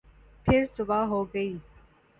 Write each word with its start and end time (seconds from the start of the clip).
پھر 0.47 0.63
صبح 0.65 1.03
ہوگئی 1.05 1.57